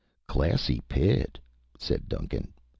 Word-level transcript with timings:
"Classy 0.25 0.81
pit," 0.89 1.37
said 1.77 2.09
Duncan. 2.09 2.53